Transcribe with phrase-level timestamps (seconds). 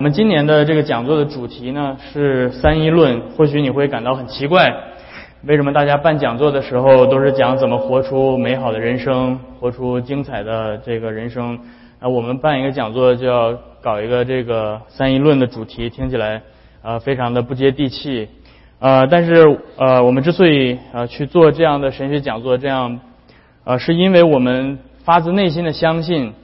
[0.00, 4.72] 我们今年的这个讲座的主题呢是三一论，或许你会感到很奇怪，
[5.42, 11.58] 为什么大家办讲座的时候都是讲怎么活出美好的人生，活出精彩的这个人生？
[11.98, 16.42] 啊，我们办一个讲座就要搞一个这个三一论的主题，听起来
[16.82, 18.28] 呃非常的不接地气，
[18.78, 23.00] 呃，但是呃我们之所以呃去做这样的神学讲座，这样
[23.64, 26.34] 呃是因为我们发自内心的相信，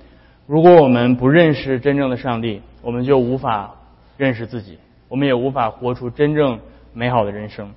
[0.49, 2.61] 如果我们不认识真正的上帝。
[2.85, 3.75] 我们就无法
[4.19, 4.79] 认识自己，
[5.09, 6.61] 我们也无法活出真正
[6.93, 7.71] 美好的人生。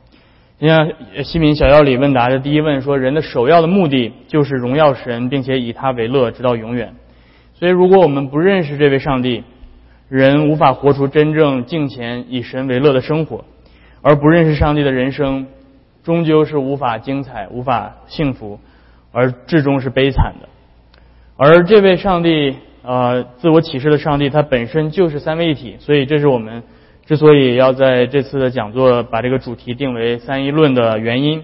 [0.59, 0.91] 你像
[1.23, 6.93] 西敏小要里问答的第一问说：“人的首要的目的就是荣耀神，并且以他为乐，直到永远。”
[7.55, 9.43] 所以，如果我们不认识这位上帝，
[10.09, 13.45] 人无法活出真正敬虔、以神为乐的生活。
[14.01, 15.47] 而不认识上帝的人生，
[16.03, 18.59] 终究是无法精彩、无法幸福，
[19.11, 20.49] 而至终是悲惨的。
[21.37, 22.57] 而这位上帝。
[22.87, 26.63] 呃，自我启示的上帝，它本身就是三位一体，所以这是我们
[27.05, 31.43] 之所以要在这次的讲座把这个主题定为三一论的原因。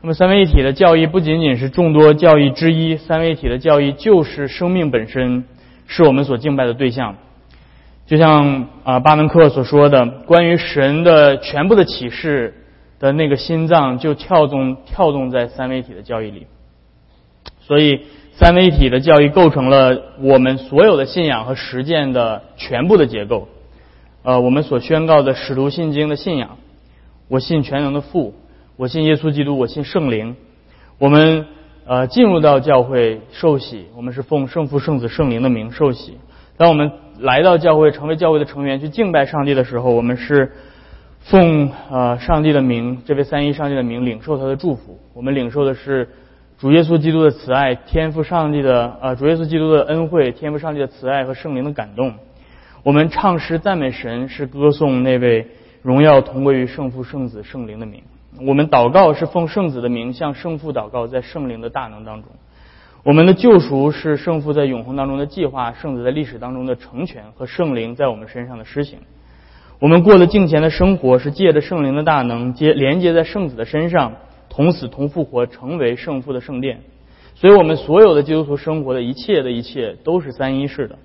[0.00, 5.44] 那么，三位一体的教义不仅仅是众多教义之一，三位一体的教义就是生命本身，
[5.86, 7.16] 是我们所敬拜的对象。
[8.06, 12.54] 就像啊巴门克所说的，关于神的全部的启示
[12.98, 16.46] 的那个心脏，就跳动跳动在三位一体的教义里，
[17.60, 18.00] 所以。
[18.36, 23.46] 三位一体的教义构成了我们所有的信仰和实践的全部的结构。
[24.24, 26.56] 呃，我们所宣告的使徒信经的信仰，
[27.28, 28.34] 我信全能的父，
[28.76, 30.34] 我信耶稣基督，我信圣灵。
[30.98, 31.46] 我们
[31.86, 36.18] 呃进入到教会受洗，我们是奉圣父、圣子、圣灵的名受洗。
[36.56, 40.50] 当我们来到教会成为教会的成员去敬拜上帝的时候，我们是
[41.20, 44.98] 奉呃上帝的名，这位三一上帝的名领受他的祝福。
[45.14, 46.08] 我们领受的是。
[46.64, 52.14] 主耶稣基督的慈爱，天赋上帝的呃，主耶稣基督的恩惠，天赋上帝的慈爱和圣灵的感动。
[52.82, 55.46] 我们唱诗赞美神，是歌颂那位
[55.82, 58.02] 荣耀同归于圣父、圣子、圣灵的名。
[58.40, 62.32] 我们祷告是奉圣子的名向圣父祷告，在圣灵的大能当中。
[63.02, 69.00] 我们的救赎是圣父在永恒当中的计划，圣子在历史当中的成全和圣灵在我们身上的施行。
[69.80, 74.12] 我们过的敬虔的生活是借着圣灵的大能接连接在圣子的身上。
[74.54, 76.80] 同死同复活，成为圣父的圣殿。
[77.34, 80.96] 所以，我们所有的基督徒生活的一切的一切，都是三一式的。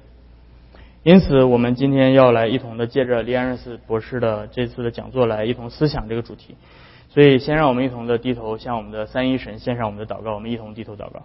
[1.02, 6.56] 因此，我们今天要来一同的借着李安瑞斯博士的这次的讲座来一同思想这个主题。
[7.12, 10.36] 所以，先让我们一同的低头向我们的三一神献上我们的祷告。
[10.36, 11.24] 我们一同低头祷告。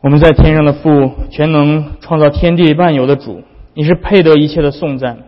[0.00, 3.42] 我们在天上的父，全能创造天地万有的主，
[3.74, 5.18] 你是配得一切的颂赞。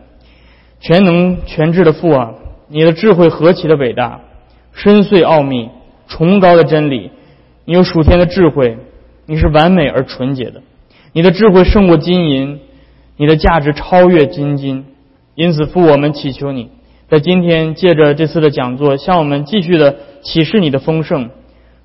[0.79, 2.33] 全能全智的父啊，
[2.67, 4.21] 你的智慧何其的伟大！
[4.77, 5.69] 深邃奥秘，
[6.07, 7.09] 崇高的真理，
[7.65, 8.77] 你有属天的智慧，
[9.25, 10.61] 你是完美而纯洁的，
[11.13, 12.59] 你的智慧胜过金银，
[13.17, 14.85] 你的价值超越金金，
[15.33, 16.69] 因此父，我们祈求你
[17.09, 21.31] 在今天借着这次的讲座，向我们继续的启示你的丰盛，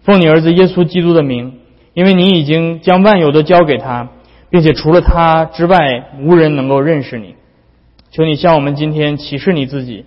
[0.02, 1.54] 奉你儿子耶稣基督的名，
[1.94, 4.10] 因为你已经将万有都交给他，
[4.50, 7.36] 并且除了他之外，无人能够认识你，
[8.10, 10.04] 求你向我们今天启示你自己。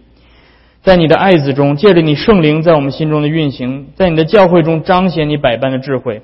[0.85, 6.22] 在你的爱子中，借着你圣灵在我们心中的运行，在你的教会中彰显你百般的智慧。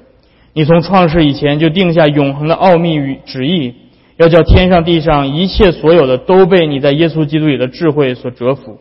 [0.53, 3.73] 你从创世以前就定下永恒的奥秘与旨意，
[4.17, 8.77] 要叫天上地上一切所有的都被你在耶稣基督里的智慧所折服，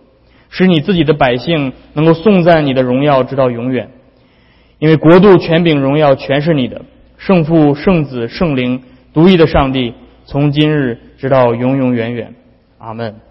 [0.50, 3.88] 使你自己的百姓能够颂赞你的荣耀直到永远。
[4.80, 6.82] 因为国度、权柄、荣耀全是你的，
[7.16, 8.82] 圣父、圣子、圣灵，
[9.14, 9.94] 独一的上帝，
[10.26, 12.34] 从今日直到永永远远。
[12.76, 13.29] 阿门。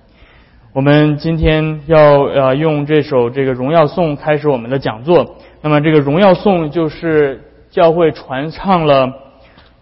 [0.71, 5.37] 我们今天要呃用这首这个荣耀颂开始我们的讲座。
[5.63, 7.41] 那么这个荣耀颂就是
[7.71, 9.11] 教会传唱了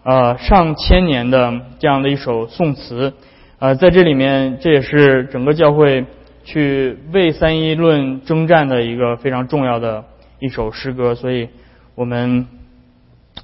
[0.02, 3.12] 呃上千年的这样的一首颂词。
[3.58, 6.06] 呃，在这里面这也是整个教会
[6.42, 10.04] 去为三一论征战的一个非常重要的
[10.40, 11.14] 一首诗歌。
[11.14, 11.50] 所以
[11.96, 12.46] 我们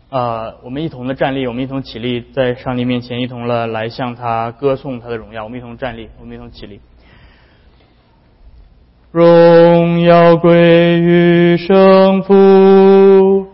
[0.09, 5.45] 呃我们一同的站立，我们一同起立，在上帝面前一同了来向他歌颂他的荣耀。
[5.45, 6.81] 我们一同站立，我们一同起立。
[9.15, 13.47] 荣耀归于圣父，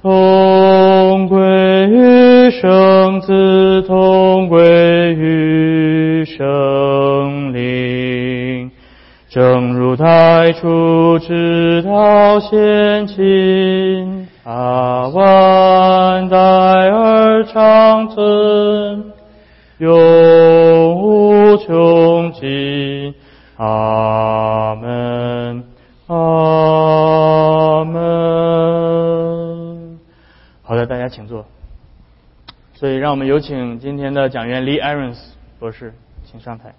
[0.00, 1.40] 同归
[1.88, 4.62] 于圣子，同归
[5.14, 8.70] 于圣灵。
[9.28, 18.22] 正如太初直到现今，啊，万代而长存，
[19.78, 19.98] 永
[32.78, 35.18] 所以，让我们有请今天的讲员 Lee Irons
[35.58, 35.92] 博士，
[36.24, 36.72] 请上台。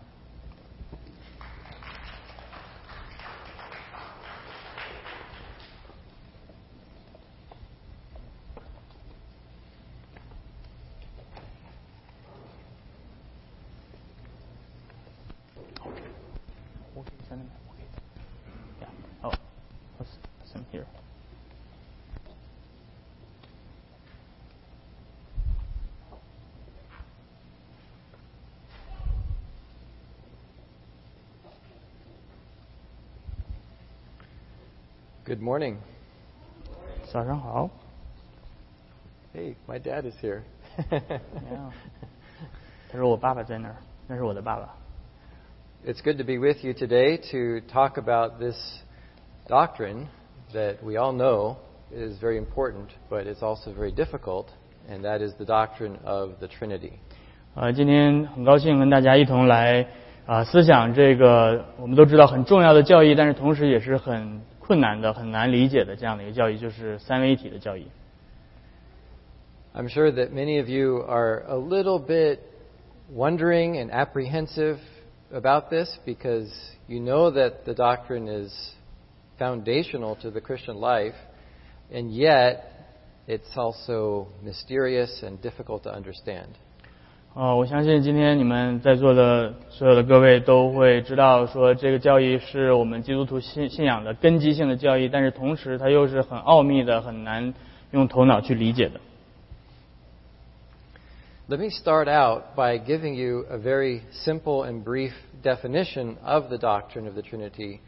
[37.13, 37.71] 早上好。
[39.35, 40.41] Hey, my dad is here.
[40.91, 41.71] 呀
[42.91, 43.77] 他说我爸爸在那儿，
[44.07, 44.75] 那是我的爸爸。
[45.87, 48.57] it's good to be with you today to talk about this
[49.49, 50.07] doctrine
[50.53, 51.57] that we all know
[51.93, 54.47] is very important, but it's also very difficult,
[54.89, 56.93] and that is the doctrine of the Trinity.
[57.55, 59.87] 呃，今天很高兴跟大家一同来
[60.27, 67.87] 啊、思想这个我们都知道很重要的教义，但是同时也是很 困难的、很难理解的这样的一个教义，就是三位一体的教义。
[69.75, 72.39] I'm sure that many of you are a little bit
[73.13, 74.79] wondering and apprehensive
[75.33, 76.49] about this because
[76.87, 78.53] you know that the doctrine is
[79.39, 81.17] foundational to the Christian life,
[81.93, 82.63] and yet
[83.27, 86.57] it's also mysterious and difficult to understand.
[87.42, 97.54] 哦，我相信今天你们在座的所有的各位都会知道，说这个教义是我们基督徒信信仰的根基性的教义，但是同时它又是很奥秘的，很难
[97.92, 99.00] 用头脑去理解的。
[101.48, 107.08] Let me start out by giving you a very simple and brief definition of the doctrine
[107.08, 107.80] of the Trinity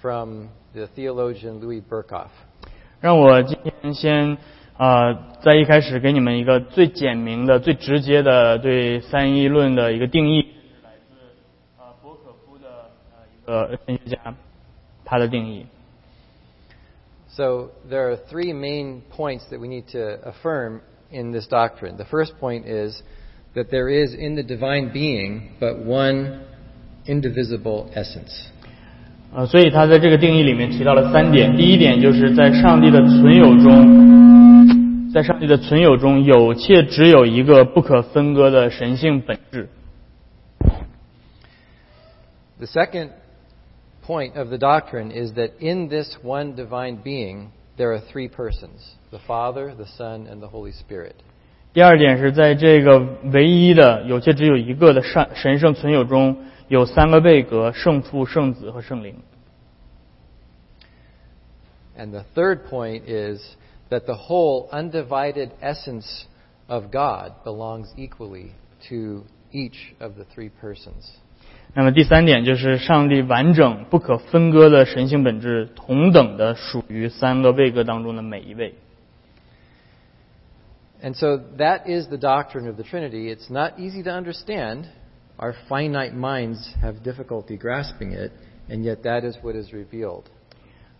[0.00, 2.28] from the theologian Louis Berkhof.
[3.02, 4.38] 让我今天先。
[4.78, 10.48] 呃，在一开始给你们一个最简明的、最直接的对三一论的一个定义，是
[10.84, 11.14] 来自
[11.78, 12.66] 呃博可夫的
[13.46, 14.34] 呃一个神学家
[15.02, 15.64] 他的定义。
[17.28, 20.80] So there are three main points that we need to affirm
[21.10, 21.96] in this doctrine.
[21.96, 23.02] The first point is
[23.54, 26.40] that there is in the divine being but one
[27.06, 28.48] indivisible essence.
[29.34, 31.56] 呃，所以他在这个定义里面提到了三点。
[31.56, 34.45] 第一点就是在上帝的存有中，
[35.15, 39.67] 在上帝的存有中有且只有一个不可分割的神性本质。
[42.59, 43.09] The second
[44.05, 47.47] point of the doctrine is that in this one divine being
[47.77, 51.15] there are three persons the Father, the Son, and the Holy Spirit.
[51.73, 52.99] 第二点是在这个
[53.31, 56.37] 唯一的有且只有一个的上神圣存有中，
[56.67, 59.15] 有三个位格：圣父、圣子和圣灵。
[61.97, 63.41] And the third point is
[63.89, 66.25] that the whole undivided essence
[66.67, 68.53] of God belongs equally
[68.89, 71.11] to each of the three persons.
[71.73, 78.75] 那么第三点就是上帝完整不可分割的神性本质，同等的属于三个位格当中的每一位。
[81.01, 83.33] And so that is the doctrine of the Trinity.
[83.33, 84.85] It's not easy to understand.
[85.37, 88.31] Our finite minds have difficulty grasping it,
[88.69, 90.25] and yet that is what is revealed.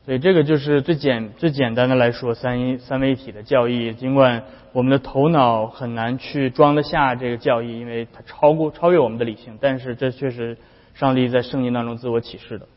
[0.06, 3.92] 所以这个就是最简最简单的来说三一三位一体的教义。
[3.92, 10.56] 尽管我们的头脑很难去装得下这个教义，因为它超过超越我们的理性，但是这确实
[10.94, 12.68] 上帝在圣经当中自我启示的。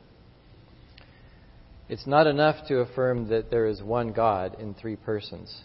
[1.88, 5.56] It's not enough to affirm that there is one God in three persons.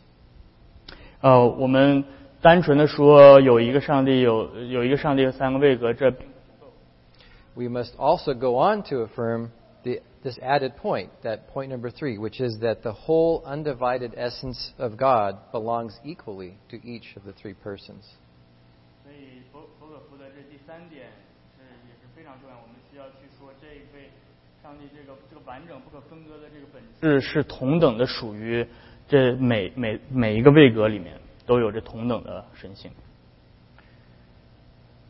[1.23, 2.04] 呃，我们
[2.42, 6.11] 单纯的说有一个上帝，有有一个上帝和三个位格，这
[7.54, 9.49] We must also go on to affirm
[10.24, 14.98] this added point, that point number three, which is that the whole undivided essence of
[14.98, 18.03] God belongs equally to each of the three persons.
[19.03, 21.08] 所以博博可夫的这第三点
[21.58, 24.10] 是也是非常重要，我们需要去说这一位
[24.62, 28.65] 上帝这个这个完整不可分割的这个本质是同等的属于
[29.08, 32.91] 这每每每一个位格里面都有着同等的神性。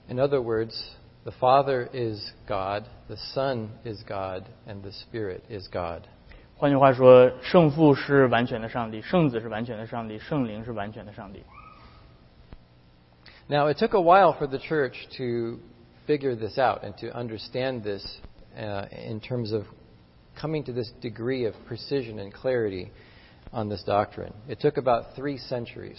[0.07, 0.75] In other words,
[1.23, 6.01] the Father is God, the Son is God, and the Spirit is God.
[6.57, 11.41] 换句话说，圣父是完全的上帝，圣子是完全的上帝，圣灵是完全的上帝。
[13.47, 15.59] Now, it took a while for the church to
[16.05, 18.03] figure this out and to understand this
[18.55, 19.63] uh, in terms of
[20.39, 22.91] coming to this degree of precision and clarity
[23.51, 24.33] on this doctrine.
[24.47, 25.97] It took about three centuries.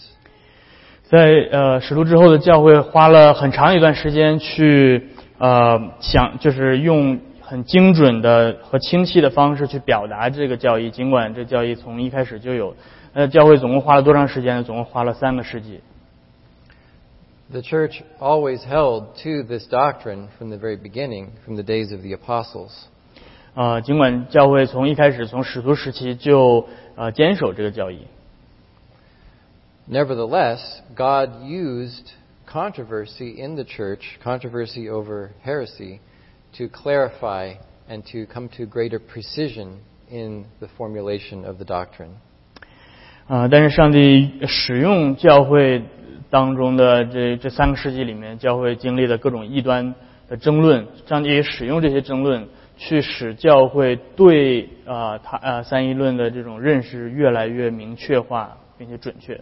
[1.09, 10.90] 在呃使徒之后的教会花了很长一段时间去 呃想，就是用很精准的和清晰的方式去表达这个教义。
[10.90, 12.74] 尽管这教义从一开始就有，
[13.12, 14.62] 呃，教会总共花了多长时间呢？
[14.62, 15.80] 总共花了三个世纪。
[17.48, 22.12] The church always held to this doctrine from the very beginning, from the days of the
[22.12, 22.72] apostles.
[23.54, 26.66] 呃，尽管教会从一开始从使徒时期就
[26.96, 28.06] 呃坚守这个教义
[29.88, 30.58] ，Nevertheless,
[30.96, 32.08] God used
[32.45, 35.99] controversy in the church, controversy over heresy,
[36.57, 37.53] to clarify
[37.87, 42.11] and to come to greater precision in the formulation of the doctrine.
[43.27, 45.81] 啊、但是上帝使用教会
[46.29, 49.95] 当中的这这三个世纪里面，教会经历的各种异端
[50.27, 59.39] 的争论，上帝也使用这些争论去使教会对啊他啊三一论的这种认识越来越明确化，并且准确。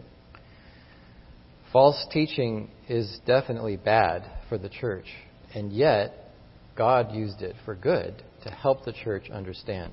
[1.72, 5.05] False teaching is definitely bad for the church,
[5.53, 6.12] and yet
[6.75, 9.91] God used it for good to help the church understand.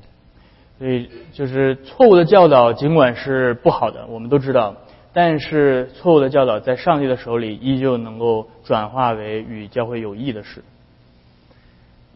[0.78, 4.76] 所以就是错误的教导，尽管是不好的，我们都知道，
[5.12, 10.62] 但是错误的教导在上帝的手里，依旧能够转化为与教会有益的事。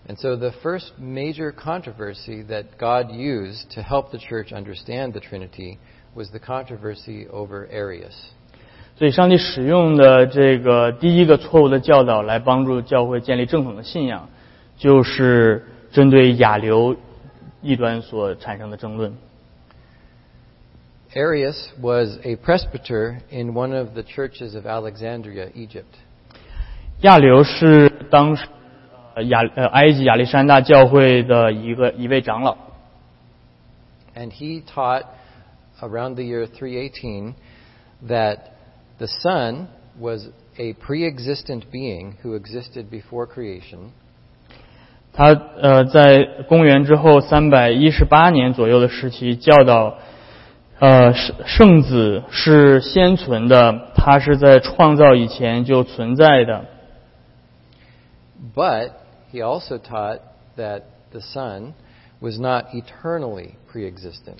[0.08, 5.20] And so the first major controversy that God used to help the church understand the
[5.20, 5.78] Trinity
[6.14, 8.14] was the controversy over Arius.
[8.97, 14.29] 所以，上帝使用的这个第一个错误的教导来帮助教会建立正统的信仰，
[14.77, 16.95] 就是针对亚流
[17.61, 19.13] 异端所产生的争论。
[21.13, 25.83] Arius was a presbyter in one of the churches of Alexandria, Egypt.
[27.01, 28.47] 亚流是当时
[29.15, 32.55] 呃亚呃埃及亚历山大教会的一个一位长老
[34.15, 35.03] ，And he taught
[35.81, 37.33] around the year 318
[38.07, 38.37] that
[38.99, 39.68] the Son
[39.99, 43.92] was a pre existent being who existed before creation,
[45.12, 49.99] 他呃在公元之后三百一十八年左右的时期教导，
[50.78, 56.64] 呃圣圣子是先存的，他是在创造以前就存在的。
[58.54, 58.90] but
[59.32, 60.20] he also taught
[60.56, 60.82] that
[61.12, 61.75] the Son
[62.20, 64.38] was not eternally pre existent.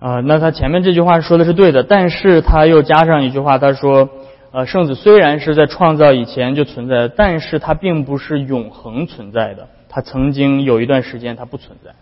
[0.00, 4.08] 啊、那他前面这句话说的是对的，但是他又加上一句话，他说，
[4.50, 11.94] 呃，圣子虽然是在创造以前就存在，但是它并不是永恒存在的，它曾经有一段时间它不存在。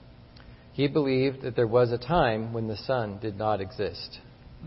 [0.77, 4.21] He believed that there was a time when the sun did not exist.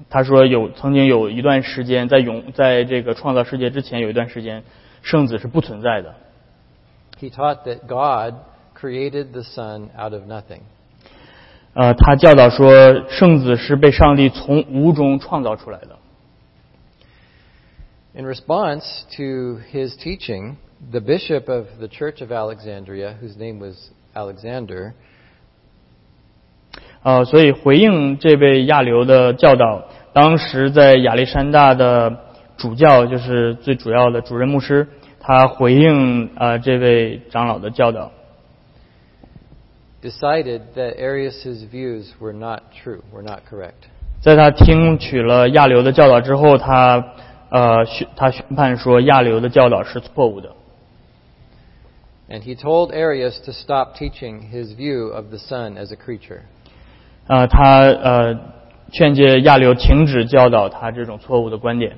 [0.10, 4.64] 他说有曾经有一段时间，在永在这个创造世界之前有一段时间，
[5.02, 6.14] 圣子是不存在的。
[7.22, 8.36] He taught that God
[8.78, 10.62] created the sun out of nothing.
[11.74, 15.98] 呃，他教导说，圣子是被上帝从无中创造出来的。
[18.14, 20.56] In response to his teaching,
[20.92, 24.92] the bishop of the Church of Alexandria, whose name was Alexander,
[27.04, 32.18] 呃，所以回应这位亚流的教导，当时在亚历山大的
[32.58, 34.90] 主教就是最主要的主任牧师，
[35.22, 38.12] 他回应呃这位长老的教导，
[40.02, 43.88] decided that Arius's views were not true, were not correct.
[44.22, 47.04] 在他听取了亚流的教导之后，他
[47.50, 50.56] 呃宣他宣判说亚流的教导是错误的。
[52.30, 56.42] And he told Arius to stop teaching his view of the Son as a creature.
[57.28, 58.40] 呃，他呃
[58.92, 61.98] 劝诫亚流停止教导他这种错误的观点。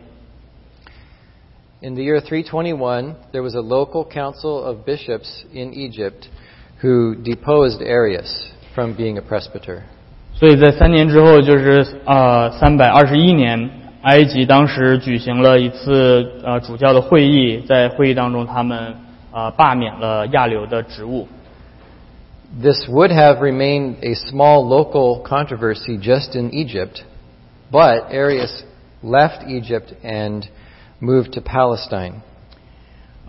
[1.81, 6.27] In the year 321, there was a local council of bishops in Egypt
[6.82, 9.82] who deposed Arius from being a presbyter.
[10.34, 13.70] 所以在三年之后，就是呃三百二十一年，
[14.02, 18.94] 埃及当时举行了一次呃主教的会议，在会议当中，他们
[19.32, 21.26] 呃罢免了亚流的职务。
[22.62, 27.02] This would have remained a small local controversy just in Egypt,
[27.70, 28.62] but Arius
[29.02, 30.44] left Egypt and
[31.00, 32.22] moved to Palestine.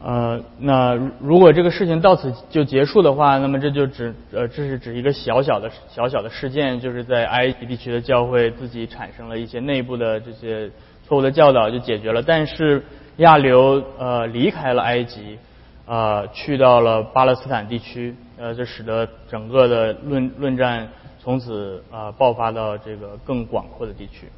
[0.06, 10.70] 呃，那如果这个事情到此就结束的话，那么这就只呃这是指一个小小的小小的事件，就是在埃及地区的教会自己产生了一些内部的这些
[11.08, 12.22] 错误的教导就解决了。
[12.22, 12.84] 但是
[13.16, 15.38] 亚流呃离开了埃及，
[15.86, 20.86] 呃去到了巴勒斯坦地区，呃这使得整个的论论战
[21.18, 24.28] 从此呃爆发到这个更广阔的地区。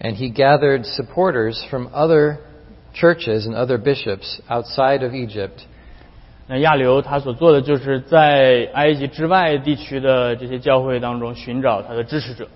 [0.00, 2.38] And he gathered supporters from other
[2.98, 5.64] churches and other bishops outside of Egypt
[6.48, 12.48] 那亚流他所做的就是在埃及之外地区的这些教会当中寻找他的支持者。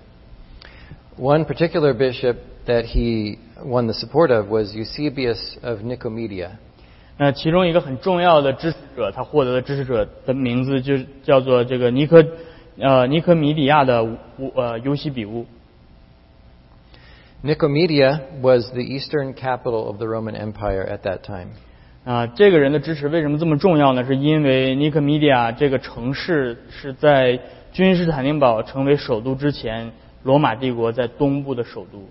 [1.19, 6.49] One particular bishop that he won the support of was Eusebius of Nicomedia.
[7.17, 12.25] 那其中一个很重要的支持者，他获得的支持者的名字就叫做这个尼科
[12.79, 14.17] 呃尼科米底亚的乌
[14.55, 15.45] 呃尤西比乌。
[17.42, 21.50] Nicomedia was the eastern capital of the Roman Empire at that time.
[22.04, 24.04] 啊，这个人的支持为什么这么重要呢？
[24.04, 27.38] 是因为尼科米底亚这个城市是在
[27.70, 29.92] 君士坦丁堡成为首都之前，
[30.22, 32.08] 罗马帝国在东部的首都。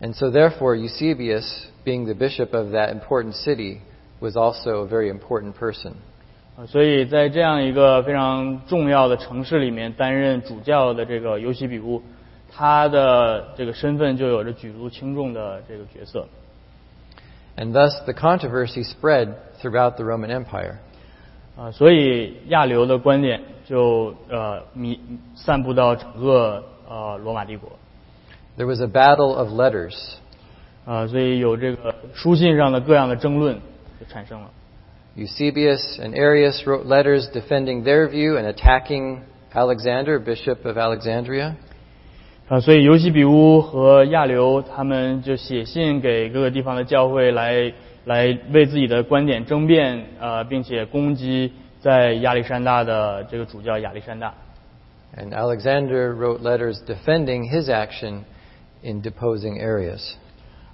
[0.00, 3.78] And so, therefore, Eusebius, being the bishop of that important city,
[4.20, 5.92] was also a very important person.
[6.56, 12.02] 呃所以在这样一个非常重要的城市里面担任主教的这个尤西比乌，
[12.52, 16.26] 他的这个身份就有着举足轻重的这个角色。
[17.56, 20.76] And thus the controversy spread throughout the Roman Empire.
[21.56, 25.00] 啊，所以亚流的观点就呃弥
[25.34, 27.70] 散布到整个呃罗马帝国，
[28.56, 29.96] There was a battle of letters.
[30.84, 33.58] 啊，所以有这个书信上的各样的争论
[33.98, 34.50] 就产生了。
[35.16, 41.56] Eusebius and Arius wrote letters defending their view and attacking Alexander, Bishop of Alexandria.
[42.48, 47.72] 啊，所以尤西比乌和亚流他们就写信给各个地方的教会来
[48.04, 54.32] 来为自己的观点争辩，呃，并且攻击在亚历山大的这个主教亚历山大。
[55.16, 58.20] And Alexander wrote letters defending his action
[58.82, 60.14] in deposing Arius.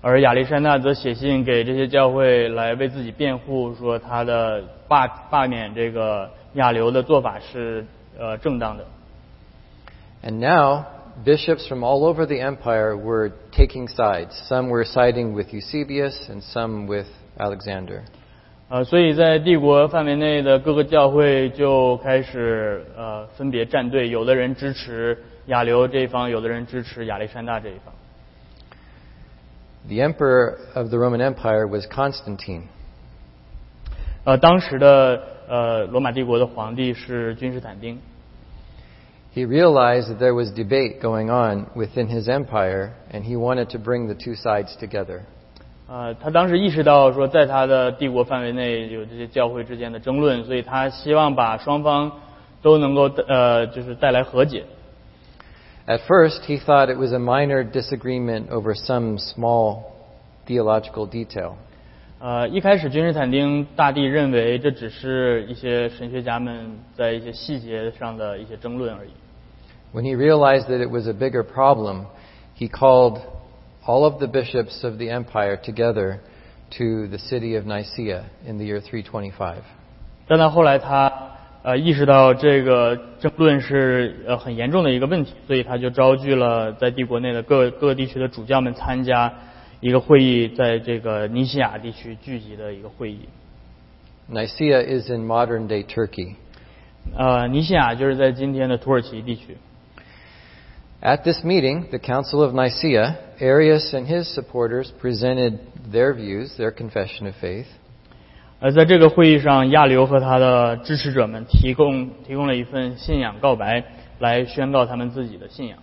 [0.01, 7.85] 而亚历山大则写信给这些教会来为自己辩护，说他的罢罢免这个亚流的做法是
[8.19, 8.85] 呃正当的。
[10.23, 10.85] And now,
[11.25, 14.35] bishops from all over the empire were taking sides.
[14.49, 17.07] Some were siding with Eusebius and some with
[17.39, 18.03] Alexander.
[18.69, 27.93] 呃，所以在帝国范围内的各个教会就开始呃分别站队，有的人支持亚流这一方，有的人支持亚历山大这一方。
[29.87, 32.63] The emperor of the Roman Empire was Constantine.
[34.25, 38.01] 呃，当时的呃罗马帝国的皇帝是君士坦丁。
[39.35, 43.79] He realized that there was debate going on within his empire, and he wanted to
[43.79, 45.23] bring the two sides together.
[45.87, 52.11] 呃，他当时意识到说，在他的帝国范围内有这些教会之间的争论，所以他希望把双方
[52.63, 54.65] 都能够呃，就是带来和解。
[55.87, 59.83] At first, he thought it was a minor disagreement over some small
[60.47, 61.57] theological detail.
[62.22, 69.10] 呃，一开始君士坦丁大帝认为这只是一些神学家们在一些细节上的一些争论而已。
[69.94, 72.08] When he realized that it was a bigger problem,
[72.58, 73.20] he called
[73.88, 76.18] all of the bishops of the empire together
[76.72, 79.56] to the city of Nicaea in the year 325.
[80.28, 81.10] 但到后来他
[81.64, 89.34] 呃意识到这个争论是呃很严重的一个问题，所以他就召集了在帝国内的各各个地区的主教们参加
[89.82, 93.30] 一个会议，在这个尼西亚地区聚集的一个会议。
[94.30, 96.36] Nicaea is in modern day Turkey.
[97.18, 99.58] 呃，尼西亚就是在今天的土耳其地区。
[101.02, 107.26] At this meeting, the Council of Nicaea, Arius and his supporters presented their views, their confession
[107.28, 107.68] of faith.
[108.60, 113.86] 而在这个会议上，亚流和他的支持者们提供提供了一份信仰告白，
[114.20, 115.80] 来宣告他们自己的信仰。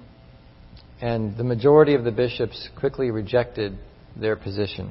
[1.01, 3.73] And the majority of the bishops quickly rejected
[4.19, 4.85] their position.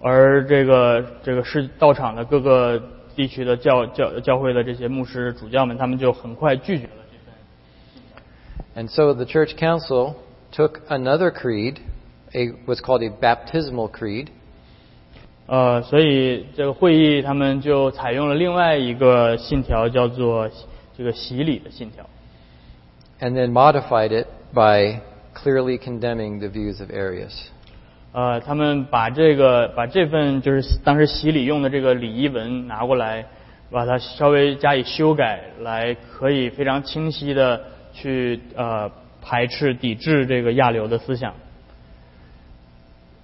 [0.00, 2.82] 而这个这个是到场的各个
[3.14, 8.86] 地区的教教教会的这些牧师主教们，他们就很快拒绝了这份。
[8.86, 10.14] And so the church council
[10.52, 11.80] took another creed,
[12.32, 14.28] a, what's called a baptismal creed,
[15.46, 20.50] 呃，所以这个会议他们就采用了另外一个信条，叫做
[20.96, 22.06] 这个洗礼的信条。
[23.20, 25.00] and then modified it by
[25.34, 27.50] clearly condemning the views of Arius.
[28.12, 33.26] 呃，他们把这个把这份就是当时洗礼用的这个礼仪文拿过来，
[33.70, 38.90] 把它稍微加以修改，来可以非常清晰的去呃
[39.20, 41.34] 排斥抵制这个亚流的思想。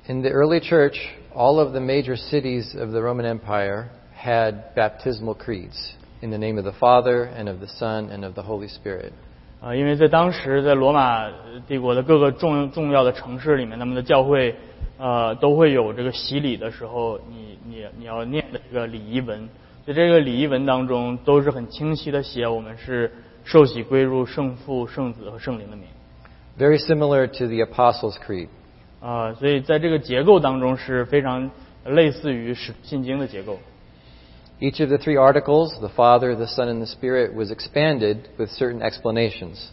[0.09, 0.99] In the early church,
[1.35, 6.59] all of the major cities of the Roman Empire had baptismal creeds in the name
[6.59, 9.13] of the Father and of the Son and of the Holy Spirit.
[9.60, 11.28] 啊，因为在当时在罗马
[11.68, 14.56] 帝国的各个重重要的城市里面，他们的教会
[15.00, 19.50] 呃都会有这个洗礼的时候，你你你要念的这个礼仪文，
[19.86, 23.12] 在这个礼仪文当中都是很清晰的写我们是
[23.44, 25.88] 受洗归入圣父、圣子和圣灵的名。
[26.60, 28.50] Very similar to the Apostles' Creed.
[29.02, 31.50] 啊，所以在这个结构当中是非常
[31.86, 33.60] 类似于使信经的结构。
[34.61, 38.81] Each of the three articles, the Father, the Son, and the Spirit, was expanded with certain
[38.81, 39.71] explanations.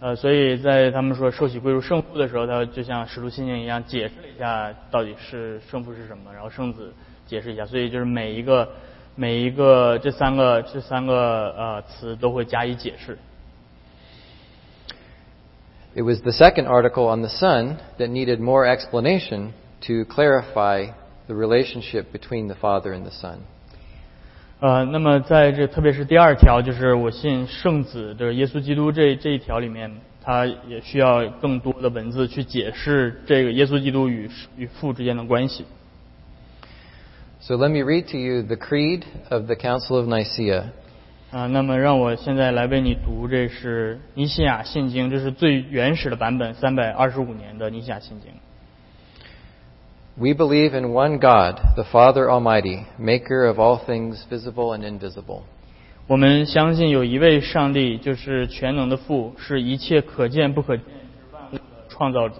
[0.00, 6.92] 呃，所以在他们说受洗归入圣父的时候，他就像使徒信经一样解释了一下到底是圣父是什么，然后圣子
[7.26, 8.68] 解释一下，所以就是每一个
[9.14, 13.18] 每一个这三个这三个呃词都会加以解释。
[15.94, 19.52] It was the second article on the Son that needed more explanation
[19.82, 20.86] to clarify
[21.26, 23.40] the relationship between the Father and the Son.
[24.59, 29.91] 呃，那么在这特别是第二条，就是我信圣子的耶稣基督这这一条里面，
[30.23, 35.63] 它也需要更多的文字去解释这个耶稣基督与与父之间的关系。
[37.39, 40.63] So let me read to you the Creed of the Council of Nicaea.
[41.29, 48.31] 啊，那么让我现在来为你读，这是尼西亚信经，这是最原始的版本，三百二十五年的尼西亚信经。
[50.16, 55.42] We believe in one God, the Father Almighty, maker of all things visible and invisible.
[56.06, 62.36] 我们相信有一位上帝，就是全能的父，是一切可见不可见之万物的创造主。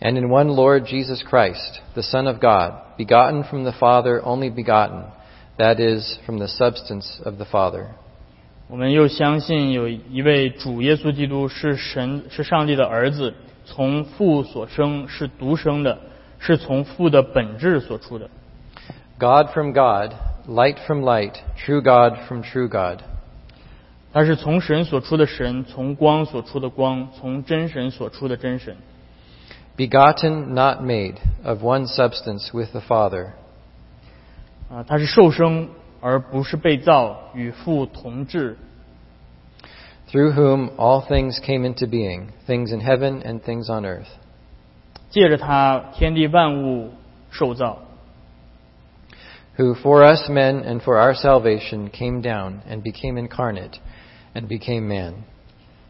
[0.00, 4.50] And in one Lord Jesus Christ, the Son of God, begotten from the Father, only
[4.50, 5.04] begotten,
[5.58, 7.88] that is, from the substance of the Father.
[8.68, 13.34] 我们又相信有一位主耶稣基督是神，是上帝的儿子，
[13.66, 15.98] 从父所生，是独生的，
[16.38, 18.28] 是从父的本质所出的。
[19.18, 20.14] God from God,
[20.48, 23.00] light from light, true God from true God.
[24.12, 28.76] 他是从神所出的神，从光所出的光，从真神所出的真神。
[29.76, 33.30] Begotten, not made, of one substance with the Father.
[34.70, 35.68] 啊，他是受生
[36.00, 38.58] 而不是被造，与父同质，
[40.10, 44.08] through whom all things came into being, things in heaven and things on earth.
[45.09, 46.91] 借着他天地万物
[47.29, 47.79] 受造
[49.57, 53.75] ，who for us men and for our salvation came down and became incarnate
[54.33, 55.13] and became man.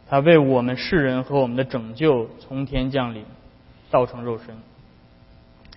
[0.10, 3.25] 他为我们世人和我们的拯救从天降临，
[3.91, 4.56] 道成肉身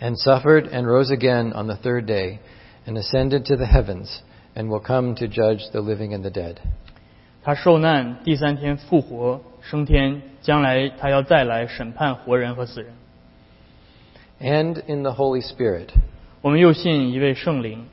[0.00, 2.38] ，and suffered and rose again on the third day
[2.86, 4.20] and ascended to the heavens
[4.54, 6.56] and will come to judge the living and the dead.
[7.42, 12.92] 他受难，第三天复活，升天，将来他要再来审判活人和死人。
[14.39, 15.89] And in the Holy Spirit.
[16.41, 17.85] 我们又信一位圣灵。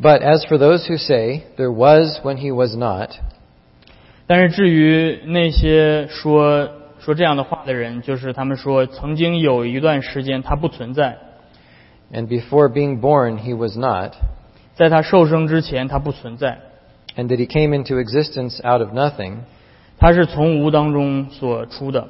[0.00, 3.10] But as for those who say, there was when he was not,
[4.26, 11.18] 但是至于那些说说这样的话的人，就是他们说曾经有一段时间他不存在，
[12.12, 14.14] and before being born he was not,
[14.74, 16.58] 在他受生之前他不存在，
[17.16, 19.40] and that he came into existence out of nothing,
[19.98, 22.08] 他是从无当中所出的，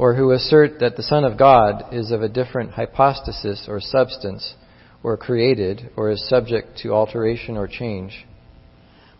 [0.00, 4.54] or who assert that the Son of God is of a different hypostasis or substance,
[5.02, 8.24] or created, or is subject to alteration or change,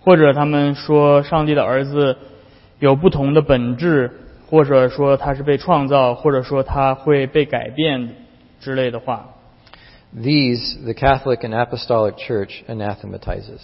[0.01, 2.17] 或者他们说上帝的儿子
[2.79, 4.11] 有不同的本质，
[4.49, 8.15] 或者说他是被创造，或者说他会被改变
[8.61, 9.29] 之类的话。
[10.15, 13.61] these the Catholic and Apostolic Church anathematizes.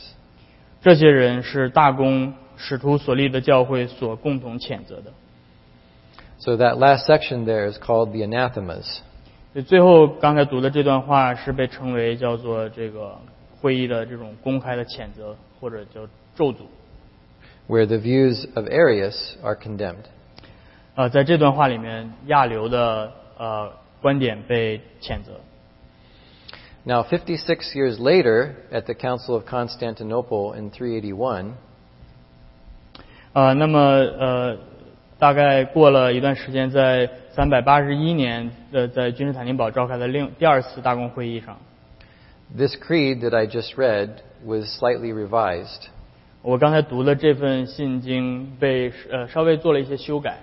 [0.82, 5.12] 这些人是大公使徒所立的教会所共同谴责的。
[6.38, 9.00] So that last section there is called the anathemas.
[9.52, 13.18] 所以最后刚才读的这段话是被称为叫做这个
[13.60, 16.66] 会议的这种公开的谴责，或者叫咒诅。
[17.68, 20.04] where the views of Arius are condemned.
[20.94, 25.40] 呃，在这段话里面，亚流的呃观点被谴责。
[26.84, 31.52] Now, 56 years later, at the Council of Constantinople in 381,
[33.32, 34.58] 呃，那么呃，
[35.18, 41.58] 大概过了一段时间，在三百八十一年的在君士坦丁堡召开的另第二次大公会议上，
[42.56, 44.10] this creed that I just read
[44.44, 45.88] was slightly revised.
[46.42, 50.38] 我刚才读的这份信经被呃稍微做了一些修改。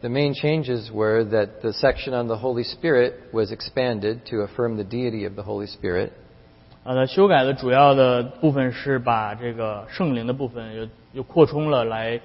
[0.00, 4.76] The main changes were that the section on the Holy Spirit was expanded to affirm
[4.76, 6.10] the deity of the Holy Spirit,
[6.84, 12.20] 呃，它修改的主要的部分是把这个圣灵的部分又又扩充了来，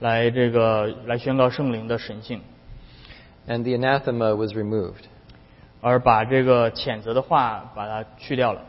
[0.00, 2.40] 来这个来宣告圣灵的神性，
[3.46, 5.04] and the anathema was removed.
[5.80, 8.62] 而把这个谴责的话把它去掉了，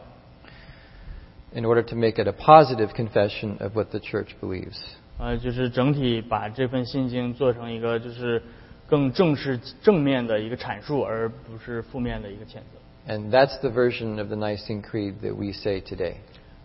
[1.53, 4.77] in order to make it a positive confession of what the church believes.
[5.17, 8.43] 呃，就是整体把这份信经做成一个就是
[8.85, 12.79] 更正式正面的一个阐述，而不是负面的一个谴责。
[13.07, 16.15] And that's the version of the Nicene Creed that we say today.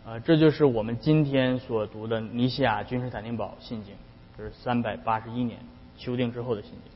[0.05, 3.95] 啊，这就是我们今天所读的尼西亚君士坦丁堡信经，
[4.37, 5.59] 这是三百八十一年
[5.97, 6.93] 修订之后的信经。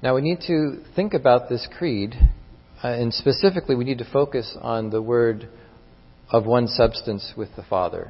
[0.00, 2.14] Now we need to think about this creed,
[2.82, 5.46] uh, and specifically we need to focus on the word
[6.28, 8.08] of one substance with the Father.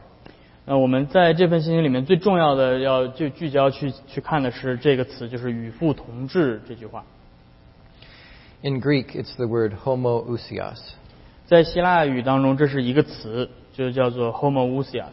[0.64, 7.04] 那我们在这份信息里面最重要的要就聚焦去去看的是这个词，就是与父同治这句话。
[8.62, 10.80] In Greek, it's the word homoousios.
[11.46, 15.12] 在希腊语当中，这是一个词，就叫做 homoousios。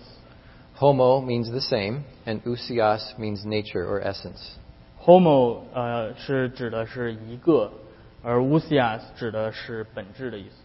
[0.77, 4.57] Homo means the same, and ousios means nature or essence.
[4.99, 7.71] homo 呃是指的是一个，
[8.23, 10.55] 而 ousios 指的是本质的意思。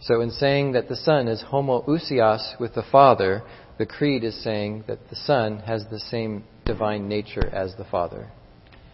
[0.00, 3.42] So in saying that the Son is homoousios with the Father,
[3.78, 8.26] the creed is saying that the Son has the same divine nature as the Father.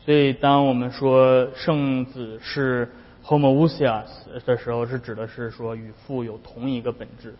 [0.05, 2.91] 所以，当我们说圣子是
[3.25, 4.07] homoousios
[4.47, 7.35] 的时候，是指的是说与父有同一个本质。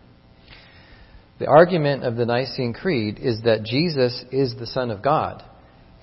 [1.39, 5.41] The argument of the Nicene Creed is that Jesus is the Son of God.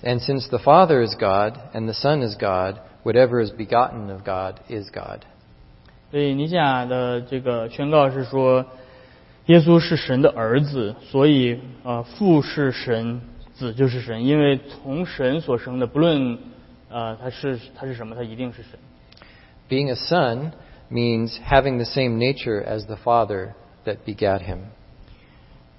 [0.03, 4.25] And since the Father is God and the Son is God, whatever is begotten of
[4.25, 5.25] God is God.
[6.11, 8.65] 所以尼西亚的这个宣告是说，
[9.47, 13.21] 耶稣是神的儿子，所以呃父是神，
[13.55, 16.39] 子就是神，因为从神所生的，不论
[16.89, 18.79] 呃他是他是什么，他一定是神。
[19.69, 20.53] Being a son
[20.91, 24.71] means having the same nature as the Father that begat him.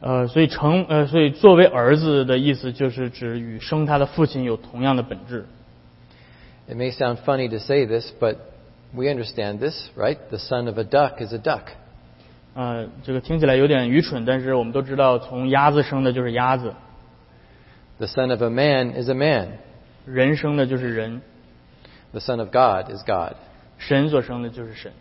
[0.01, 5.45] 呃，所以成呃，所以作为儿子的意思就是指与生他的父亲有同样的本质。
[6.67, 8.35] It may sound funny to say this, but
[8.93, 10.17] we understand this, right?
[10.29, 11.63] The son of a duck is a duck.
[12.53, 16.73] 呃，这个听起来有点愚蠢，但是我们都知道，从鸭子生的就是鸭子，
[17.97, 19.59] The son of a man is a man.
[20.05, 21.21] 人生的就是人，
[22.11, 23.35] The son of God is God.
[23.77, 24.91] 神所生的就是神。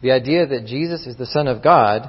[0.00, 2.08] The idea that Jesus is the son of God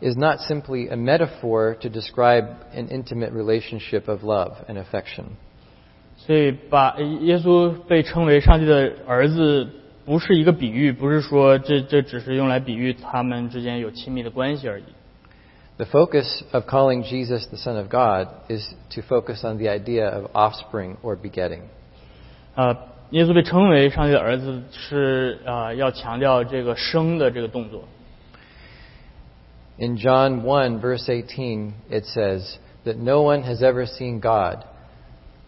[0.00, 2.44] is not simply a metaphor to describe
[2.74, 5.24] an intimate relationship of love and affection.
[6.16, 9.68] 所以把耶稣被称为上帝的儿子，
[10.04, 14.84] 不是一个比喻，不是说这这只是用来比喻他们之间有亲密的关系而已。
[15.76, 20.08] The focus of calling Jesus the son of God is to focus on the idea
[20.08, 21.62] of offspring or begetting.
[22.54, 22.76] 呃，
[23.10, 27.82] 耶稣被称为上帝的儿子是呃要强调这个生的这个动作。
[29.78, 34.64] In John 1 verse 18 it says that no one has ever seen God,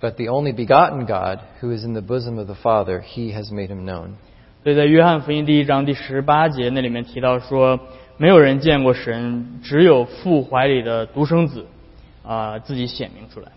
[0.01, 3.51] but the only begotten God who is in the bosom of the Father, he has
[3.53, 4.17] made him known.
[4.65, 7.79] 所以在约翰福音第一章第十八节那里面提到说，
[8.17, 11.67] 没有人见过神，只有父怀里的独生子
[12.25, 13.53] 啊、自己显明出来。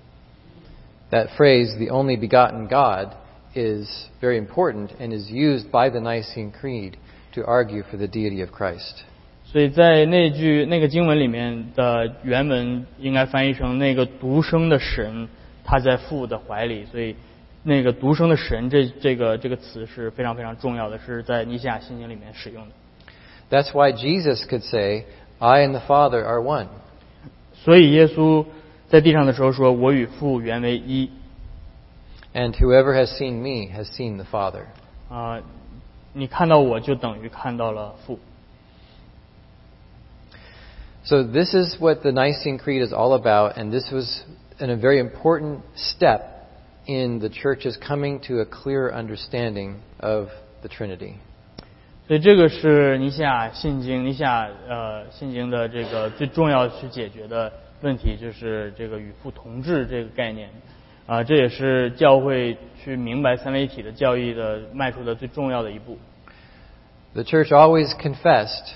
[1.10, 3.16] That phrase, the only begotten God,
[3.56, 3.90] is
[4.22, 6.94] very important and is used by the Nicene Creed
[7.34, 9.04] to argue for the deity of Christ.
[9.55, 15.29] 所以在那句那个经文里面的原文应该翻译成那个独生的神，
[15.63, 16.85] 他在父的怀里。
[16.87, 17.15] 所以
[17.63, 22.75] 那个独生的神这这个这个词是非常非常重要的，是在尼西亚信经里面使用的。
[23.49, 25.05] That's why Jesus could say,
[25.39, 26.67] I and the Father are one.
[27.53, 28.45] 所以耶稣
[28.89, 31.11] 在地上的时候说：“我与父原为一。
[32.35, 34.65] And whoever has seen me has seen the Father.
[35.09, 35.41] ”啊、
[36.13, 38.19] 你看到我就等于看到了父。
[41.04, 44.24] So this is what the Nicene Creed is all about, and this was
[44.60, 46.22] an, a very important step
[46.86, 50.28] in the church's coming to a clear understanding of
[50.62, 51.16] the Trinity.
[52.08, 60.50] 所以这个是尼西亚信经，尼西亚呃信经的这个最重要去解决的问题，就是这个与父同治这个概念。
[61.06, 65.98] 啊、这也是教会去明白三位一体的教义的迈出的最重要的一步。
[67.14, 68.74] The church always confessed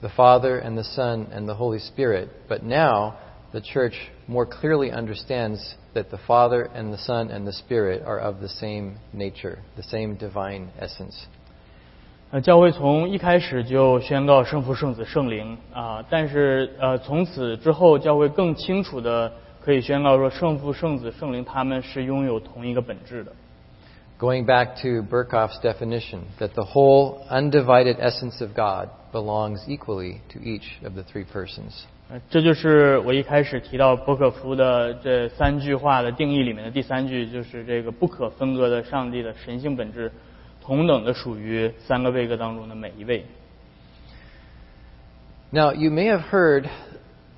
[0.00, 2.28] the Father and the Son and the Holy Spirit.
[2.48, 3.14] But now
[3.52, 3.94] the church
[4.26, 8.48] more clearly understands that the Father and the Son and the Spirit are of the
[8.48, 11.26] same nature, the same divine essence.
[12.32, 19.32] 呃，教会从一开始就宣告圣父、圣子、圣灵啊、呃，但是呃，从此之后，教会更清楚的
[19.64, 23.32] 可以宣告说，圣父、圣子、圣灵他们是拥有同一个本质的。
[24.18, 30.79] Going back to Berkhof's definition, that the whole undivided essence of God belongs equally to each
[30.83, 31.85] of the three persons.
[32.09, 40.11] 呃这就是我一开始提到博可夫的这三句话的定义里面的第三句，就是这个不可分割的上帝的神性本质，
[40.61, 43.25] 同等的属于三个位格当中的每一位。
[45.51, 46.69] Now, you may have heard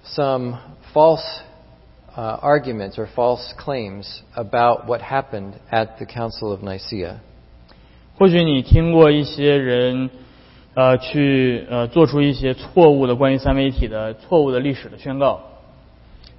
[0.06, 0.58] some
[0.94, 1.24] false
[2.16, 7.18] uh, arguments or false claims about what happened at the Council of Nicaea.
[8.16, 10.12] 或许你听过一些人，
[10.79, 15.41] 呃，去呃做出一些错误的关于三位一体的错误的历史的宣告。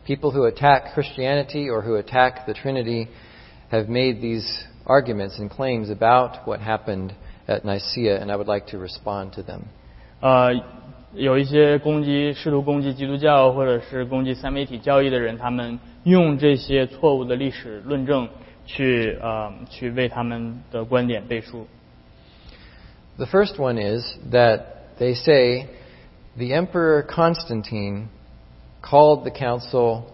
[0.07, 3.07] People who attack Christianity or who attack the Trinity
[3.69, 4.47] have made these
[4.85, 7.09] arguments and claims about what happened
[7.47, 9.63] at Nicaea, and I would like to respond to them.
[10.21, 10.53] 呃，
[11.13, 18.29] 有一些攻击试图攻击基督教或者是攻击三位一体教义的人，他们用这些错误的历史论证
[18.65, 21.67] 去呃去为他们的观点背书。
[23.18, 25.68] The first one is that they say
[26.36, 28.08] the Emperor Constantine
[28.82, 30.04] called the council,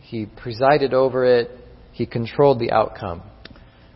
[0.00, 1.50] he presided over it,
[1.92, 3.20] he controlled the outcome.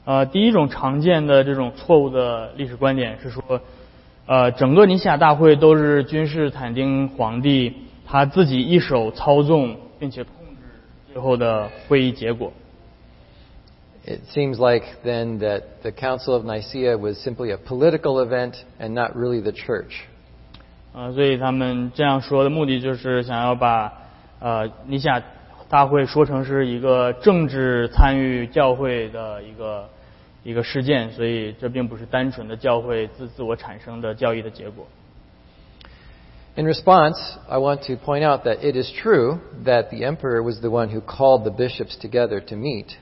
[0.05, 3.61] 呃，第一种常见的这种错误的历史观点是说，
[4.27, 7.75] 呃，整个尼西亚大会都是君士坦丁皇帝
[8.07, 10.63] 他自己一手操纵，并且控制
[11.13, 12.53] 最后的会议结果。
[14.05, 18.95] it seems like then that the Council of Nicaea was simply a political event and
[18.95, 20.07] not really the church.
[20.93, 23.93] 啊、所以他们这样说的目的就是想要把
[24.41, 25.23] 呃尼西亚
[25.69, 29.89] 大会说成是一个政治参与教会的一个
[30.43, 34.87] 一个事件，所以这并不是单纯的教会自自我产生的教义的结果。
[36.57, 37.17] In response,
[37.49, 40.89] I want to point out that it is true that the emperor was the one
[40.89, 42.97] who called the bishops together to meet.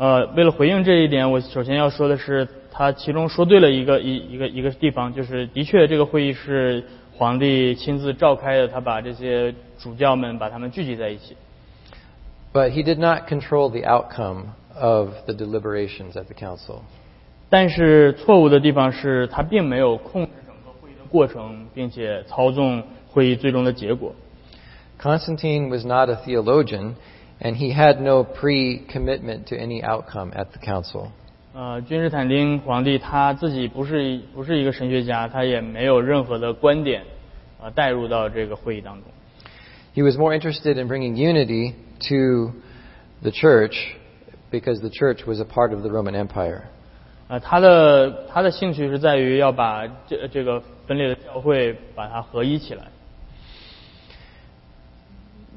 [0.00, 6.84] 呃，为了回应这一点，我首先要说的是，他其中说对了一个一一个一个地方，就是的确这个会议是
[7.16, 11.36] 皇帝亲自召开的，他把这些主教们把他们聚集在一起。
[12.52, 16.80] But he did not control the outcome of the deliberations at the council.
[17.48, 24.14] 但是错误的地方是他并没有控制整个会议的过程，并且操纵会议最终的结果。
[25.00, 26.94] Constantine was not a theologian,
[27.40, 31.08] and he had no pre commitment to any outcome at the council.
[31.54, 37.02] 呃，君士坦丁皇帝他自己不是不是一个神学家，他也没有任何的观点
[37.60, 39.04] 呃带入到这个会议当中。
[39.94, 41.72] He was more interested in bringing unity
[42.08, 42.52] to
[43.22, 43.74] the church
[44.50, 46.64] because the church was a part of the Roman Empire.
[47.28, 52.84] 呃，他的他的兴趣是在于要把这这个分裂的教会把它合一起来。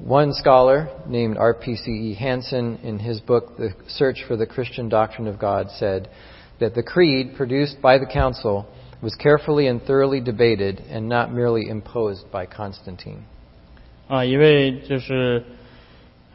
[0.07, 2.14] One scholar named R.P.C.E.
[2.17, 6.11] Hanson, in his book The Search for the Christian Doctrine of God, said
[6.61, 8.67] that the creed produced by the council
[9.01, 13.25] was carefully and thoroughly debated and not merely imposed by Constantine.
[14.07, 15.43] 啊，一位就是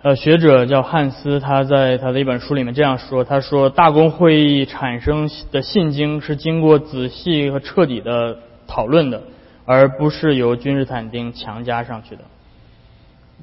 [0.02, 9.22] 呃学者叫汉斯，他在他的一本书里面这样说，他说大公会议产生的信经是经过仔细和彻底的讨论的，
[9.66, 12.24] 而不是由君士坦丁强加上去的。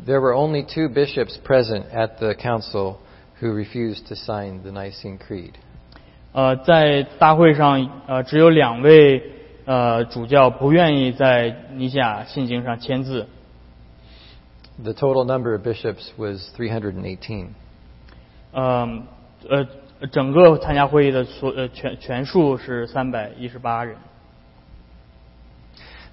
[0.05, 2.97] There were only two bishops present at the council
[3.39, 5.53] who refused to sign the Nicene Creed.
[6.33, 9.21] 呃，在大会上，呃，只有两位
[9.65, 13.27] 呃主教不愿意在尼西亚信经上签字。
[14.81, 17.49] The total number of bishops was 318.
[18.53, 19.03] 嗯
[19.49, 19.67] 呃，
[20.11, 23.97] 整个参加会议的所呃全全数是三百一十八人。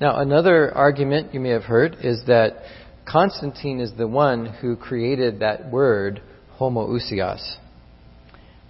[0.01, 2.55] Now, another argument you may have heard is that
[3.05, 6.21] Constantine is the one who created that word
[6.59, 7.57] homoousios.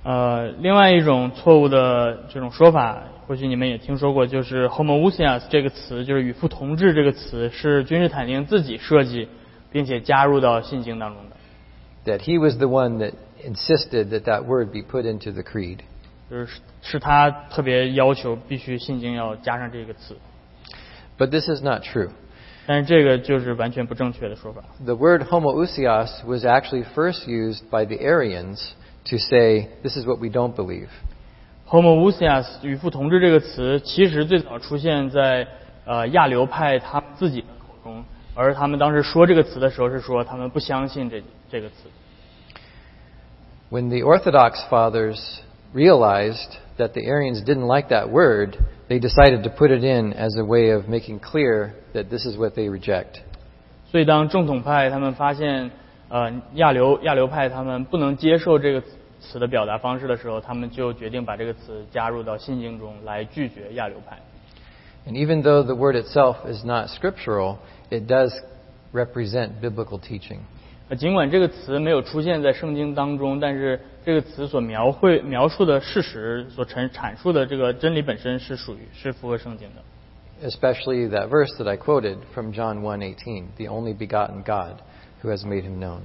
[0.05, 9.29] 呃，另外一种错误的这种说法，或许你们也听说过，就是 homoousios 这个词，就是与父同治这个词，是君士坦丁自己设计，
[9.73, 11.37] 并且加入到信经当中的，
[12.07, 13.13] That he was the one that
[13.45, 15.79] insisted that that word be put into the creed.
[16.31, 20.17] 就是是他特别要求必须信经要加上这个词，
[21.19, 22.11] But this is not true.
[22.67, 24.63] 但是这个就是完全不正确的说法。
[24.85, 28.61] The word homoousios was actually first used by the Arians
[29.07, 30.89] to say, this is what we don't believe.
[31.67, 35.47] homoousios 与父同治这个词，其实最早出现在
[35.85, 41.75] 呃亚流派他们自己的口中，而他们当时说这个词的时候是说他们不相信这这个词。
[43.71, 45.41] When the Orthodox fathers
[45.75, 48.57] realized that the Arians didn't like that word,
[48.93, 52.37] they decided to put it in as a way of making clear that this is
[52.37, 53.21] what they reject.
[53.91, 55.71] 所以当正统派他们发现
[56.09, 58.83] 呃亚流亚流派他们不能接受这个
[59.21, 64.19] 词的表达方式的时候，他们就决定把这个词加入到信经中来拒绝亚流派。
[65.07, 67.57] And even though the word itself is not scriptural,
[67.91, 68.31] it does
[68.93, 70.41] represent biblical teaching.
[70.89, 80.49] 呃尽管这个词没有出现在圣经当中，但是这个词所描绘描述的事实所陈阐述的这个真理本身是属于是符合圣经的。
[80.49, 84.77] Especially that verse that I quoted from John 1:18, the only begotten God
[85.23, 86.01] who has made him known.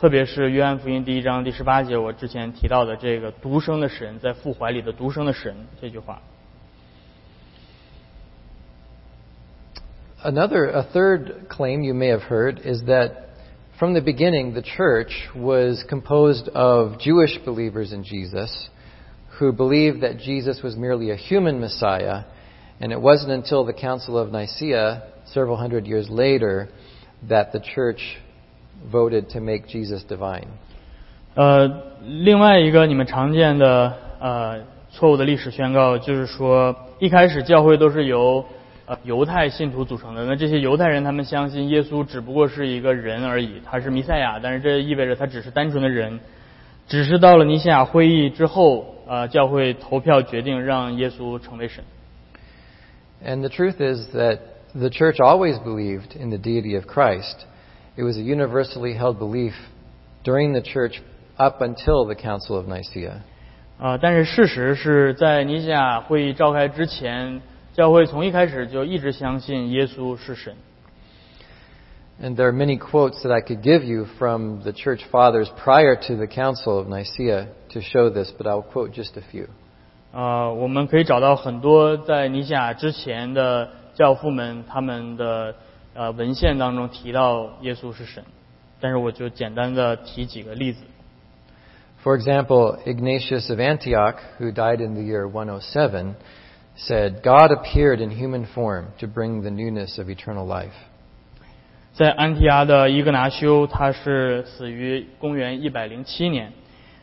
[0.00, 6.20] 特别是约翰福音第一章第十八节，我之前提到的这个独生的神在父怀里的独生的神这句话。
[10.22, 13.12] Another, a third claim you may have heard is that
[13.78, 18.70] from the beginning the church was composed of Jewish believers in Jesus
[19.38, 22.24] who believed that Jesus was merely a human Messiah,
[22.80, 26.68] and it wasn't until the Council of Nicaea, several hundred years later,
[27.28, 28.00] that the church
[28.90, 30.48] voted to make Jesus divine.
[31.34, 31.68] 呃，
[32.02, 38.44] 另外一个你们常见的呃错误的历史宣告，就是说一开始教会都是由
[38.85, 40.25] 呃犹太信徒组成的。
[40.25, 46.19] 那这些犹太人他们相信耶稣只不过是一个人而已，他是弥赛亚，但是这意味着他只是单纯的人。
[46.85, 51.83] 只是到了尼西亚会议之后，呃，教会投票决定让耶稣成为神。
[53.25, 54.39] And the truth is that
[54.73, 57.45] the church always believed in the deity of Christ.
[57.95, 59.53] It was a universally held belief
[60.25, 60.99] during the church
[61.37, 63.13] up until the Council of Nicaea.
[63.79, 67.41] 啊、但是事实是在尼西亚会议召开之前，
[67.74, 70.56] 教会从一开始就一直相信耶稣是神。
[72.20, 75.94] And there are many quotes that I could give you from the church fathers prior
[76.08, 79.46] to the Council of Nicaea to show this, but I'll quote just a few.
[80.12, 85.54] 呃，我们可以找到很多在尼西亚之前的教父们他们的
[85.94, 88.24] 呃文献当中提到耶稣是神，
[88.80, 90.80] 但是我就简单的提几个例子。
[92.02, 96.14] For example, Ignatius of Antioch, who died in the year 107,
[96.76, 100.72] said, God appeared in human form to bring the newness of eternal life.
[101.92, 106.52] 在安提阿的伊格拿修，他是死于公元一百零七年。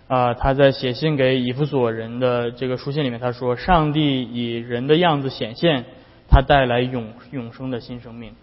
[0.07, 5.83] 啊、他在写信给以弗所人的这个书信里面，他说：“上帝以人的样子显现，
[6.29, 8.33] 他带来永永生的新生命。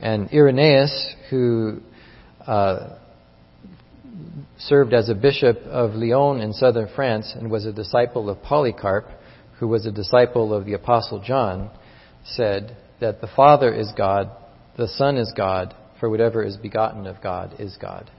[0.00, 0.92] And Irenaeus,
[1.28, 1.80] who
[2.46, 2.90] uh,
[4.58, 9.06] served as a bishop of Lyon in southern France and was a disciple of Polycarp,
[9.59, 11.71] who was a disciple of the Apostle John,
[12.23, 14.29] said that the Father is God,
[14.77, 18.11] the Son is God, for whatever is begotten of God is God.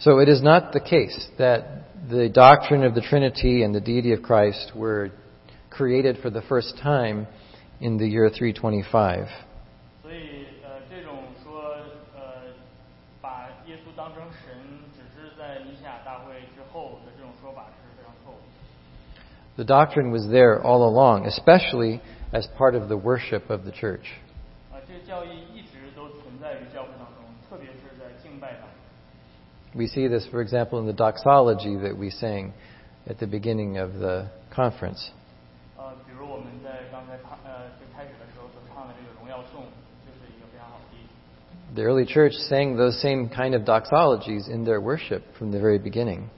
[0.00, 4.12] So it is not the case that the doctrine of the Trinity and the deity
[4.12, 5.10] of Christ were
[5.68, 7.26] created for the first time
[7.80, 9.28] in the year 325.
[19.56, 22.00] The doctrine was there all along, especially
[22.32, 24.06] as part of the worship of the church.
[24.72, 24.80] Uh,
[29.74, 32.52] We see this, for example, in the doxology that we sang
[33.06, 35.10] at the beginning of the conference.
[41.72, 45.78] The early church sang those same kind of doxologies in their worship from the very
[45.78, 46.28] beginning.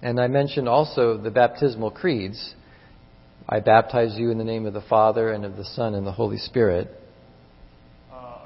[0.00, 2.54] And I mentioned also the baptismal creeds
[3.52, 6.12] I baptize you in the name of the Father and of the Son and the
[6.12, 6.88] Holy Spirit.
[8.10, 8.38] Uh,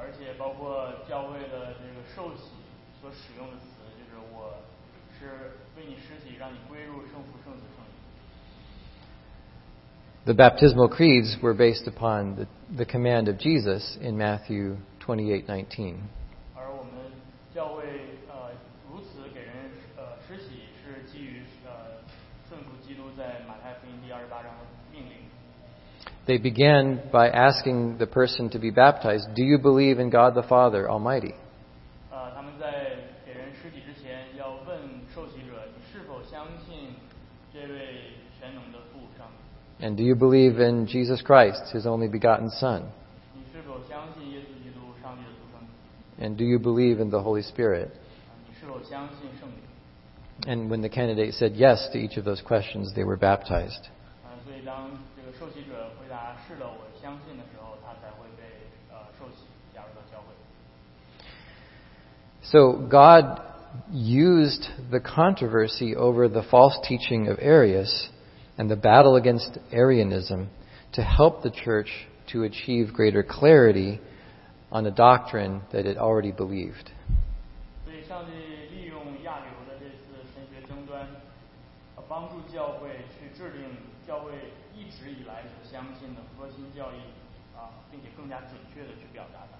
[10.26, 14.76] the baptismal creeds were based upon the, the command of Jesus in Matthew
[15.06, 16.00] 28:19.
[26.27, 30.43] They began by asking the person to be baptized, "Do you believe in God the
[30.43, 31.33] Father Almighty?"
[32.11, 32.69] 呃，他们在
[33.25, 34.77] 给人施洗之前，要问
[35.13, 36.95] 受洗者：你是否相信
[37.51, 39.27] 这位全能的父上
[39.79, 39.85] 帝？
[39.85, 42.83] And do you believe in Jesus Christ, his only begotten Son?
[43.33, 46.23] 你是否相信耶稣基督上帝的独生子？
[46.23, 47.87] And do you believe in the Holy Spirit?
[48.29, 49.57] 啊，你是否相信圣灵？
[50.47, 53.89] And when the candidate said yes to each of those questions, they were baptized.
[54.23, 55.94] 啊，所以当这个受洗者回答
[56.47, 58.43] 是的，我相信的时候，他才会被
[58.89, 60.33] 呃受洗加入到教会。
[62.43, 63.39] So God
[63.93, 68.09] used the controversy over the false teaching of Arius
[68.57, 70.47] and the battle against Arianism
[70.93, 71.89] to help the church
[72.27, 73.99] to achieve greater clarity
[74.69, 76.91] on a doctrine that it already believed.
[77.85, 78.31] 所以，上帝
[85.05, 86.97] 直以来所相信的核心教义
[87.55, 89.57] 啊，并且更加准确的去表达它。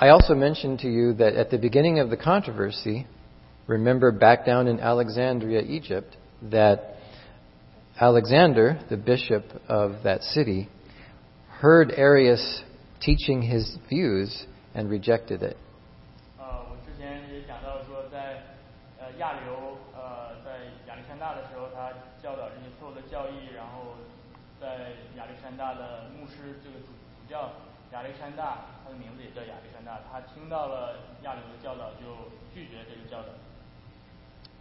[0.00, 3.06] I also mentioned to you that at the beginning of the controversy,
[3.66, 6.16] remember back down in Alexandria, Egypt,
[6.50, 6.94] that
[7.98, 10.68] Alexander, the bishop of that city,
[11.60, 12.62] heard Arius
[13.00, 15.56] teaching his views and rejected it.
[28.02, 33.28] 亚历山大，他的名字也叫亚历山大，他听到了亚流的教导，就拒绝这个教导。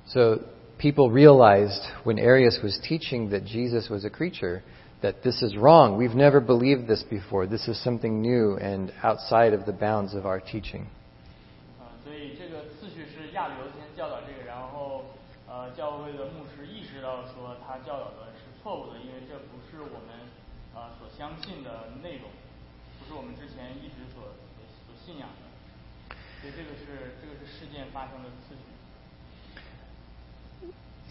[0.08, 0.40] So
[0.78, 4.62] people realized when Arius was teaching that Jesus was a creature
[5.02, 5.98] that this is wrong.
[5.98, 7.46] We've never believed this before.
[7.46, 10.86] This is something new and outside of the bounds of our teaching.
[11.78, 12.36] 啊，所以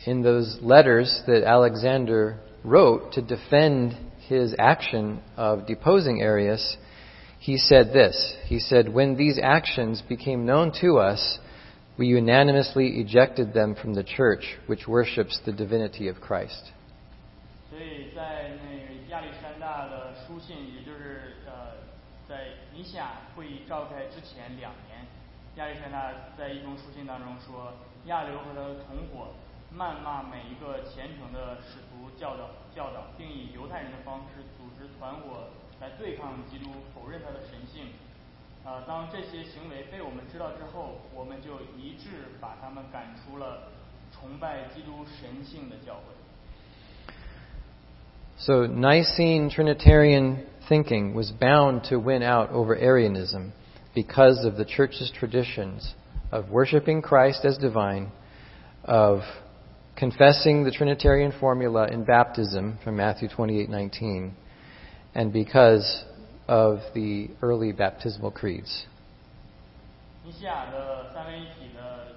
[0.06, 3.96] In those letters that Alexander wrote to defend
[4.28, 6.76] his action of deposing Arius,
[7.40, 8.36] he said this.
[8.44, 11.40] He said, When these actions became known to us,
[11.98, 16.72] we unanimously ejected them from the church which worships the divinity of Christ.
[17.68, 21.82] 所以在那个亚历山大的书信，也就是呃，
[22.28, 25.04] 在尼西亚会议召开之前两年，
[25.56, 27.72] 亚历山大在一封书信当中说，
[28.06, 29.32] 亚流和他的同伙
[29.74, 35.48] 谩骂每一个虔诚的使徒教导教导，并以犹太人的方式组织团伙
[35.80, 37.88] 来对抗基督，否认他的神性。
[38.64, 43.68] 呃，当这些行为被我们知道之后，我们就一致把他们赶出了
[44.12, 46.02] 崇拜基督神性的教会。
[48.38, 53.52] So Nicene Trinitarian thinking was bound to win out over Arianism
[53.94, 55.94] because of the church's traditions
[56.30, 58.10] of worshiping Christ as divine,
[58.84, 59.20] of
[59.96, 64.32] confessing the Trinitarian formula in baptism from Matthew 28:19,
[65.14, 66.04] and because
[66.46, 68.86] of the early baptismal creeds.
[70.24, 72.08] 尼西亚的三位一体的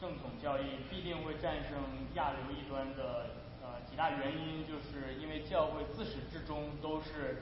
[0.00, 1.78] 正统教义必定会战胜
[2.14, 3.26] 亚流异端的
[3.62, 7.38] 呃几大原因，就是因为教会自始至终都是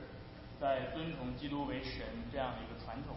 [0.61, 3.17] 在遵从基督为神这样的一个传统。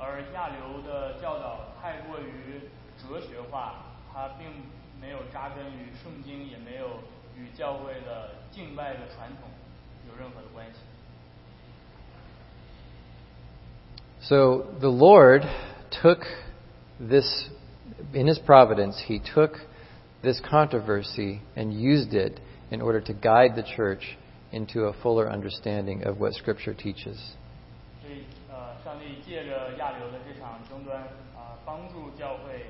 [0.00, 2.60] 而亚流的教导太过于
[2.98, 3.74] 哲学化，
[4.12, 4.46] 它并
[5.00, 7.00] 没有扎根于圣经，也没有
[7.36, 9.48] 与教会的敬拜的传统
[10.08, 10.80] 有任何的关系。
[14.22, 15.46] So the Lord
[16.02, 16.26] took
[16.98, 17.48] this,
[18.12, 19.60] in His providence, He took
[20.22, 22.40] this controversy and used it
[22.70, 24.16] in order to guide the church
[24.50, 27.36] into a fuller understanding of what Scripture teaches.
[28.90, 31.02] 所以，呃，上帝借着亚流的这场争端，
[31.34, 32.66] 啊、帮助教会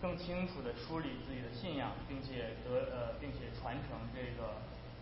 [0.00, 4.48] 更清楚地梳理自己的信仰，并且得呃，并且传承这个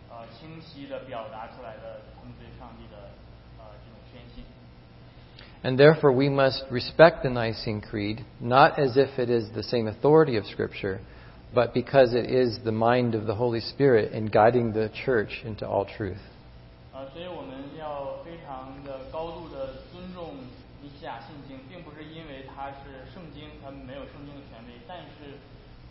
[0.09, 3.11] 呃清晰地表达出来的他们对上帝的
[3.57, 4.43] 呃这种宣信。
[5.61, 9.87] And therefore, we must respect the Nicene Creed, not as if it is the same
[9.87, 10.99] authority of Scripture,
[11.53, 15.67] but because it is the mind of the Holy Spirit in guiding the church into
[15.67, 16.21] all truth.
[16.93, 18.12] 啊，所以我们要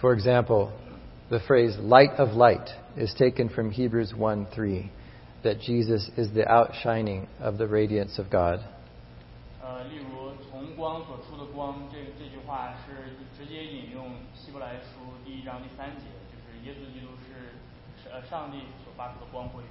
[0.00, 0.72] For example,
[1.30, 4.90] the phrase light of light is taken from Hebrews 1 3,
[5.42, 8.60] that Jesus is the outshining of the radiance of God.
[9.62, 17.56] 呃，例如“从光所出的光”这这句话是直接引用希伯来书第一章第三节，就是耶稣基督是
[18.02, 19.62] 是呃上帝所发出的光辉。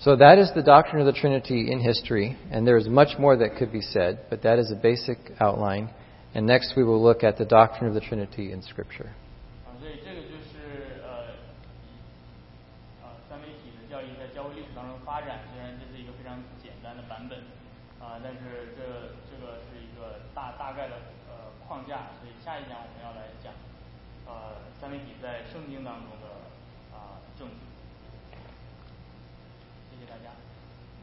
[0.00, 3.36] So that is the doctrine of the Trinity in history, and there is much more
[3.36, 5.90] that could be said, but that is a basic outline.
[6.33, 9.09] And next we will look at the doctrine of the Trinity in Scripture.
[25.89, 26.16] 啊，